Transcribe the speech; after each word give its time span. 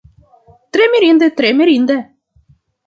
Tre 0.77 0.85
mirinde, 0.93 1.29
tre 1.41 1.53
mirinde! 1.61 1.97